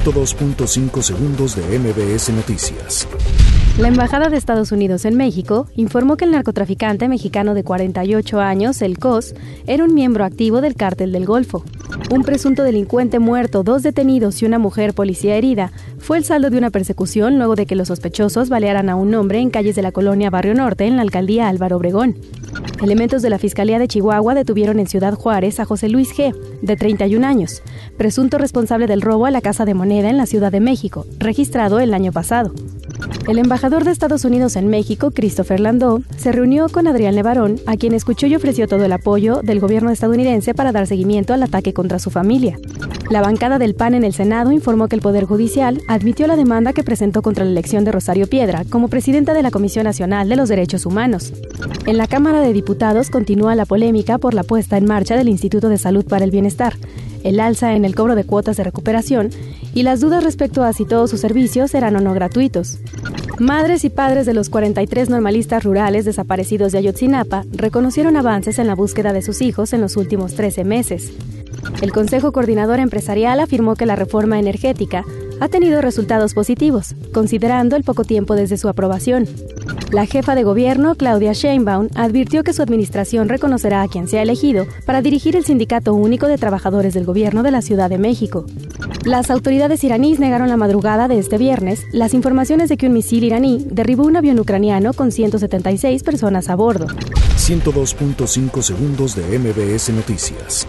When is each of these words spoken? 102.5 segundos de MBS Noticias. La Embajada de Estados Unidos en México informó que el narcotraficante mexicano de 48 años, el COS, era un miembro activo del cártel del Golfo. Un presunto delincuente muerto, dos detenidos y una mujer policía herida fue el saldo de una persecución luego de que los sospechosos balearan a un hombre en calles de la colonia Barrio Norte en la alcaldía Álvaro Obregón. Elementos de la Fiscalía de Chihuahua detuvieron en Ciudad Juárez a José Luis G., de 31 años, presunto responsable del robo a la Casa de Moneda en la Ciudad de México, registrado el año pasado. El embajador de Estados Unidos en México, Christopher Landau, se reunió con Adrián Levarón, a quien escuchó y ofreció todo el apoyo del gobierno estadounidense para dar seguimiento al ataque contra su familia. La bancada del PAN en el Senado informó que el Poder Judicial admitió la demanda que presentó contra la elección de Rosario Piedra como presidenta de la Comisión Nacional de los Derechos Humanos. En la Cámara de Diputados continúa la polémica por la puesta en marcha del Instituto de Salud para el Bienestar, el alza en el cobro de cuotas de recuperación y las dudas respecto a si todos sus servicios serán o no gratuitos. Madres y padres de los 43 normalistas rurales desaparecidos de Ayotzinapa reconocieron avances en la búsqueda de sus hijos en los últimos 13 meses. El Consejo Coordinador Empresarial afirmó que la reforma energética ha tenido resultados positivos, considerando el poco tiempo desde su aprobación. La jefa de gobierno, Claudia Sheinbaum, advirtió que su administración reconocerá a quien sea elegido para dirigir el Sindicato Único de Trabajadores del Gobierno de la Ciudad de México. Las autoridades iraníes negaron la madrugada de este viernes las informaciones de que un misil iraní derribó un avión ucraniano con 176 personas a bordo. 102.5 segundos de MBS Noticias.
102.5 0.00 1.02
segundos 1.02 1.54
de 1.54 1.78
MBS 1.78 2.30
Noticias. 2.30 3.06
La 3.78 3.88
Embajada 3.88 4.30
de 4.30 4.38
Estados 4.38 4.72
Unidos 4.72 5.04
en 5.04 5.18
México 5.18 5.66
informó 5.76 6.16
que 6.16 6.24
el 6.24 6.30
narcotraficante 6.30 7.08
mexicano 7.08 7.52
de 7.52 7.62
48 7.62 8.40
años, 8.40 8.80
el 8.80 8.98
COS, 8.98 9.34
era 9.66 9.84
un 9.84 9.92
miembro 9.92 10.24
activo 10.24 10.62
del 10.62 10.76
cártel 10.76 11.12
del 11.12 11.26
Golfo. 11.26 11.62
Un 12.12 12.24
presunto 12.24 12.62
delincuente 12.62 13.18
muerto, 13.20 13.62
dos 13.62 13.82
detenidos 13.82 14.42
y 14.42 14.44
una 14.44 14.58
mujer 14.58 14.92
policía 14.92 15.34
herida 15.34 15.72
fue 15.96 16.18
el 16.18 16.24
saldo 16.24 16.50
de 16.50 16.58
una 16.58 16.68
persecución 16.68 17.38
luego 17.38 17.56
de 17.56 17.64
que 17.64 17.74
los 17.74 17.88
sospechosos 17.88 18.50
balearan 18.50 18.90
a 18.90 18.96
un 18.96 19.14
hombre 19.14 19.38
en 19.38 19.48
calles 19.48 19.76
de 19.76 19.80
la 19.80 19.92
colonia 19.92 20.28
Barrio 20.28 20.52
Norte 20.52 20.84
en 20.84 20.96
la 20.96 21.02
alcaldía 21.02 21.48
Álvaro 21.48 21.78
Obregón. 21.78 22.18
Elementos 22.82 23.22
de 23.22 23.30
la 23.30 23.38
Fiscalía 23.38 23.78
de 23.78 23.88
Chihuahua 23.88 24.34
detuvieron 24.34 24.78
en 24.78 24.88
Ciudad 24.88 25.14
Juárez 25.14 25.58
a 25.58 25.64
José 25.64 25.88
Luis 25.88 26.14
G., 26.14 26.36
de 26.60 26.76
31 26.76 27.26
años, 27.26 27.62
presunto 27.96 28.36
responsable 28.36 28.86
del 28.86 29.00
robo 29.00 29.24
a 29.24 29.30
la 29.30 29.40
Casa 29.40 29.64
de 29.64 29.72
Moneda 29.72 30.10
en 30.10 30.18
la 30.18 30.26
Ciudad 30.26 30.52
de 30.52 30.60
México, 30.60 31.06
registrado 31.18 31.80
el 31.80 31.94
año 31.94 32.12
pasado. 32.12 32.52
El 33.28 33.38
embajador 33.38 33.84
de 33.84 33.90
Estados 33.90 34.24
Unidos 34.24 34.56
en 34.56 34.68
México, 34.68 35.10
Christopher 35.10 35.60
Landau, 35.60 36.02
se 36.16 36.32
reunió 36.32 36.68
con 36.68 36.86
Adrián 36.86 37.14
Levarón, 37.14 37.60
a 37.66 37.76
quien 37.76 37.94
escuchó 37.94 38.26
y 38.26 38.34
ofreció 38.34 38.66
todo 38.66 38.84
el 38.84 38.92
apoyo 38.92 39.42
del 39.42 39.60
gobierno 39.60 39.90
estadounidense 39.90 40.54
para 40.54 40.72
dar 40.72 40.86
seguimiento 40.86 41.32
al 41.32 41.42
ataque 41.42 41.72
contra 41.72 41.98
su 41.98 42.10
familia. 42.10 42.58
La 43.10 43.20
bancada 43.20 43.58
del 43.58 43.74
PAN 43.74 43.94
en 43.94 44.04
el 44.04 44.12
Senado 44.12 44.52
informó 44.52 44.88
que 44.88 44.96
el 44.96 45.02
Poder 45.02 45.24
Judicial 45.24 45.82
admitió 45.88 46.26
la 46.26 46.36
demanda 46.36 46.72
que 46.72 46.82
presentó 46.82 47.22
contra 47.22 47.44
la 47.44 47.50
elección 47.50 47.84
de 47.84 47.92
Rosario 47.92 48.26
Piedra 48.26 48.64
como 48.68 48.88
presidenta 48.88 49.34
de 49.34 49.42
la 49.42 49.50
Comisión 49.50 49.84
Nacional 49.84 50.28
de 50.28 50.36
los 50.36 50.48
Derechos 50.48 50.86
Humanos. 50.86 51.32
En 51.86 51.98
la 51.98 52.06
Cámara 52.06 52.40
de 52.40 52.52
Diputados 52.52 53.10
continúa 53.10 53.54
la 53.54 53.66
polémica 53.66 54.18
por 54.18 54.34
la 54.34 54.44
puesta 54.44 54.76
en 54.76 54.86
marcha 54.86 55.16
del 55.16 55.28
Instituto 55.28 55.68
de 55.68 55.78
Salud 55.78 56.04
para 56.04 56.24
el 56.24 56.30
Bienestar, 56.30 56.74
el 57.24 57.40
alza 57.40 57.74
en 57.74 57.84
el 57.84 57.94
cobro 57.94 58.14
de 58.14 58.24
cuotas 58.24 58.56
de 58.56 58.64
recuperación 58.64 59.30
y 59.74 59.82
las 59.82 60.00
dudas 60.00 60.24
respecto 60.24 60.62
a 60.62 60.72
si 60.72 60.84
todos 60.84 61.10
sus 61.10 61.20
servicios 61.20 61.70
serán 61.70 61.96
o 61.96 62.00
no 62.00 62.14
gratuitos. 62.14 62.78
Madres 63.38 63.84
y 63.84 63.90
padres 63.90 64.26
de 64.26 64.34
los 64.34 64.50
43 64.50 65.08
normalistas 65.08 65.64
rurales 65.64 66.04
desaparecidos 66.04 66.72
de 66.72 66.78
Ayotzinapa 66.78 67.44
reconocieron 67.52 68.16
avances 68.16 68.58
en 68.58 68.66
la 68.66 68.74
búsqueda 68.74 69.12
de 69.12 69.22
sus 69.22 69.42
hijos 69.42 69.72
en 69.72 69.80
los 69.80 69.96
últimos 69.96 70.34
13 70.34 70.64
meses. 70.64 71.12
El 71.80 71.92
Consejo 71.92 72.32
Coordinador 72.32 72.78
Empresarial 72.78 73.40
afirmó 73.40 73.74
que 73.74 73.86
la 73.86 73.96
reforma 73.96 74.38
energética 74.38 75.04
ha 75.40 75.48
tenido 75.48 75.80
resultados 75.80 76.34
positivos, 76.34 76.94
considerando 77.12 77.74
el 77.74 77.84
poco 77.84 78.04
tiempo 78.04 78.36
desde 78.36 78.58
su 78.58 78.68
aprobación. 78.68 79.26
La 79.92 80.06
jefa 80.06 80.34
de 80.34 80.42
gobierno, 80.42 80.94
Claudia 80.94 81.34
Sheinbaum, 81.34 81.90
advirtió 81.94 82.42
que 82.44 82.54
su 82.54 82.62
administración 82.62 83.28
reconocerá 83.28 83.82
a 83.82 83.88
quien 83.88 84.08
sea 84.08 84.22
elegido 84.22 84.66
para 84.86 85.02
dirigir 85.02 85.36
el 85.36 85.44
Sindicato 85.44 85.92
Único 85.92 86.28
de 86.28 86.38
Trabajadores 86.38 86.94
del 86.94 87.04
Gobierno 87.04 87.42
de 87.42 87.50
la 87.50 87.60
Ciudad 87.60 87.90
de 87.90 87.98
México. 87.98 88.46
Las 89.04 89.30
autoridades 89.30 89.84
iraníes 89.84 90.18
negaron 90.18 90.48
la 90.48 90.56
madrugada 90.56 91.08
de 91.08 91.18
este 91.18 91.36
viernes 91.36 91.84
las 91.92 92.14
informaciones 92.14 92.70
de 92.70 92.78
que 92.78 92.86
un 92.86 92.94
misil 92.94 93.22
iraní 93.22 93.66
derribó 93.68 94.04
un 94.04 94.16
avión 94.16 94.40
ucraniano 94.40 94.94
con 94.94 95.12
176 95.12 96.02
personas 96.02 96.48
a 96.48 96.56
bordo. 96.56 96.86
102.5 96.86 98.62
segundos 98.62 99.14
de 99.14 99.38
MBS 99.38 99.90
Noticias. 99.90 100.66